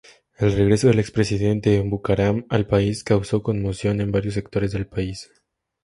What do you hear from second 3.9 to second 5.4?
en varios sectores del país.